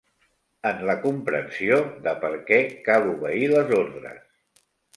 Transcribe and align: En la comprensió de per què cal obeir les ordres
En 0.69 0.79
la 0.89 0.95
comprensió 1.03 1.77
de 2.07 2.15
per 2.25 2.33
què 2.49 2.59
cal 2.89 3.07
obeir 3.13 3.53
les 3.55 3.73
ordres 3.85 4.61